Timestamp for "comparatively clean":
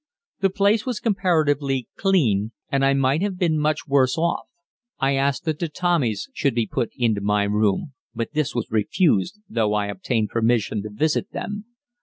0.99-2.53